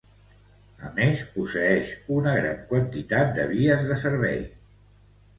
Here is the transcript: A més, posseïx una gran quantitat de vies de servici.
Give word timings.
A 0.87 0.87
més, 0.93 1.19
posseïx 1.33 1.91
una 2.15 2.33
gran 2.37 2.63
quantitat 2.71 3.29
de 3.35 3.45
vies 3.51 3.85
de 3.91 3.99
servici. 4.05 4.49